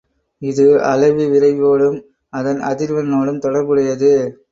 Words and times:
இது 0.41 0.63
அலைவு 0.83 1.25
விரைவோடும் 1.31 1.97
அதன் 2.33 2.59
அதிர்வெண் 2.61 3.11
னோடும் 3.11 3.39
தொடர்புடையது. 3.39 4.11